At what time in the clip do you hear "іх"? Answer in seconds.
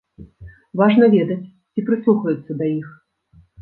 2.79-2.87